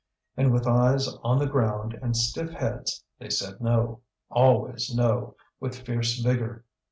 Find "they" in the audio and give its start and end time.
3.19-3.29